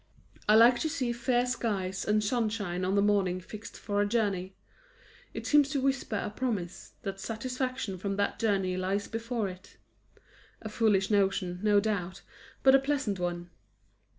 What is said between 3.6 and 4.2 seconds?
for a